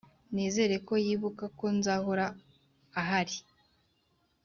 nizere 0.33 0.75
ko 0.87 0.93
yibuka 1.05 1.45
ko 1.57 1.65
nzahora 1.77 2.25
ahari. 3.01 3.37